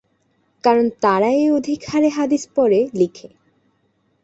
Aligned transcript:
কারণ 0.63 0.85
তারাই 1.01 1.43
অধিক 1.51 1.79
হারে 1.89 2.09
হাদিস 2.09 2.43
পড়ে, 2.55 2.79
লিখে। 2.93 3.29